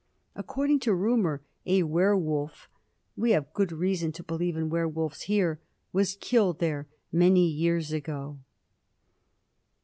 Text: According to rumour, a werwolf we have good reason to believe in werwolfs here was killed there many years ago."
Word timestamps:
According 0.35 0.79
to 0.79 0.95
rumour, 0.95 1.43
a 1.67 1.83
werwolf 1.83 2.67
we 3.15 3.33
have 3.33 3.53
good 3.53 3.71
reason 3.71 4.11
to 4.13 4.23
believe 4.23 4.57
in 4.57 4.67
werwolfs 4.71 5.25
here 5.25 5.61
was 5.93 6.15
killed 6.19 6.57
there 6.57 6.87
many 7.11 7.47
years 7.47 7.91
ago." 7.91 8.39